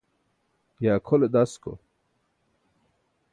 ye 0.81 0.89
akʰole 0.97 1.27
dasko? 1.33 1.71